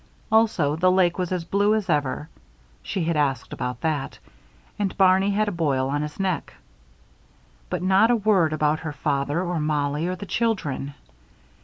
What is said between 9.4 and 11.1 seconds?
or Mollie or the children.